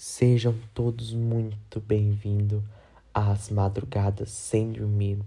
[0.00, 2.62] Sejam todos muito bem-vindos
[3.12, 5.18] às madrugadas sem dormir.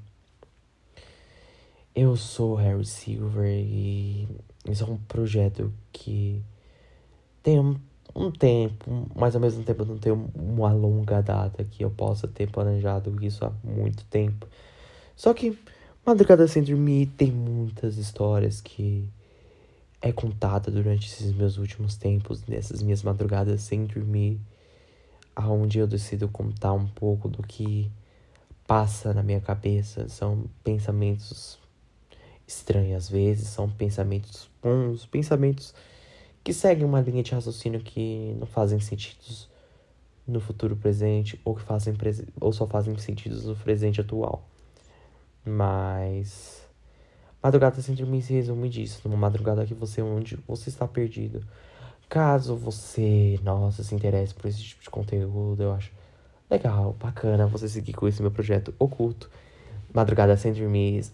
[1.94, 4.30] Eu sou Harry Silver e
[4.70, 6.42] isso é um projeto que
[7.44, 7.78] tem um,
[8.16, 12.50] um tempo, mas ao mesmo tempo não tem uma longa data que eu possa ter
[12.50, 14.48] planejado isso há muito tempo.
[15.18, 15.60] Só que
[16.06, 19.06] Madrugada Sem Dormir tem muitas histórias que
[20.02, 24.40] é contada durante esses meus últimos tempos, nessas minhas madrugadas sem dormir
[25.36, 27.92] aonde eu decido contar um pouco do que
[28.68, 30.08] passa na minha cabeça.
[30.10, 31.60] São pensamentos
[32.48, 35.74] estranhos às vezes, são pensamentos bons, pensamentos
[36.44, 39.50] que seguem uma linha de raciocínio que não fazem sentido
[40.28, 41.96] no futuro presente ou que fazem
[42.40, 44.48] ou só fazem sentido no presente atual.
[45.46, 46.68] Mas
[47.42, 51.44] madrugada sem dormir se resume disso, numa madrugada que você onde você está perdido
[52.12, 55.94] Caso você, nossa, se interesse por esse tipo de conteúdo, eu acho
[56.50, 59.30] legal, bacana você seguir com esse meu projeto oculto.
[59.94, 61.06] Madrugada sem dormir,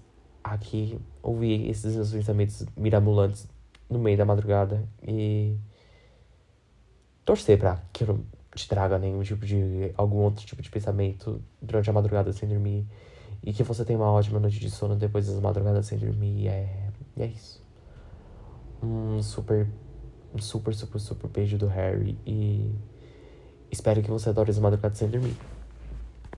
[0.43, 3.47] aqui ouvir esses meus pensamentos mirabolantes
[3.87, 5.55] no meio da madrugada e
[7.23, 9.93] torcer pra que eu não te traga nenhum tipo de.
[9.95, 12.87] algum outro tipo de pensamento durante a madrugada sem dormir.
[13.43, 16.47] E que você tenha uma ótima noite de sono depois das madrugadas sem dormir.
[16.47, 17.63] É, é isso.
[18.81, 19.67] Um super
[20.33, 22.71] um super, super, super beijo do Harry e
[23.71, 25.35] espero que você adore as madrugadas sem dormir.